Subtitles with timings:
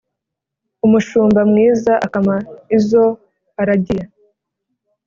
[0.85, 2.35] umushumba mwiza akama
[2.77, 3.05] izo
[3.61, 4.03] aragiye